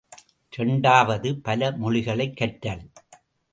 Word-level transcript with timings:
இரண்டாவது 0.53 1.35
பல 1.39 1.71
மொழிகளைக் 1.71 2.37
கற்றல். 2.37 2.83